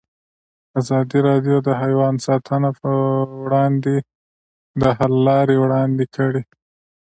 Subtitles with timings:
[0.79, 2.93] ازادي راډیو د حیوان ساتنه پر
[3.43, 3.95] وړاندې
[4.81, 6.43] د حل لارې وړاندې کړي.